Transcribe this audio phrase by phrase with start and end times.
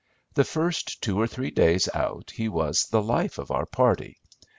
[0.33, 4.17] The first two or three days out he was the life of our party.